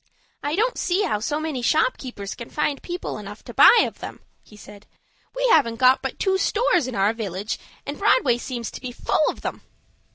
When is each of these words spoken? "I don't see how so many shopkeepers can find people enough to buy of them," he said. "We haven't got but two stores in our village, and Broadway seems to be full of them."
"I 0.41 0.55
don't 0.55 0.79
see 0.79 1.03
how 1.03 1.19
so 1.19 1.39
many 1.39 1.61
shopkeepers 1.61 2.33
can 2.33 2.49
find 2.49 2.81
people 2.81 3.19
enough 3.19 3.43
to 3.43 3.53
buy 3.53 3.81
of 3.83 3.99
them," 3.99 4.21
he 4.41 4.57
said. 4.57 4.87
"We 5.35 5.47
haven't 5.49 5.75
got 5.75 6.01
but 6.01 6.17
two 6.17 6.39
stores 6.39 6.87
in 6.87 6.95
our 6.95 7.13
village, 7.13 7.59
and 7.85 7.99
Broadway 7.99 8.39
seems 8.39 8.71
to 8.71 8.81
be 8.81 8.91
full 8.91 9.27
of 9.29 9.41
them." 9.41 9.61